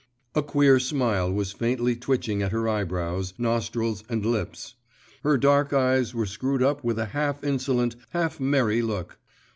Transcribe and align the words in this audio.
A 0.33 0.41
queer 0.41 0.79
smile 0.79 1.31
was 1.31 1.51
faintly 1.51 1.95
twitching 1.95 2.41
at 2.41 2.51
her 2.51 2.67
eyebrows, 2.67 3.35
nostrils, 3.37 4.03
and 4.09 4.25
lips; 4.25 4.73
her 5.21 5.37
dark 5.37 5.73
eyes 5.73 6.15
were 6.15 6.25
screwed 6.25 6.63
up 6.63 6.83
with 6.83 6.97
a 6.97 7.05
half 7.13 7.43
insolent, 7.43 7.95
half 8.09 8.39
merry 8.39 8.81
look. 8.81 9.19